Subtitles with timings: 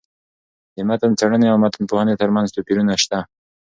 [0.75, 3.19] د متن څېړني او متن پوهني ترمنځ توپيرونه سته.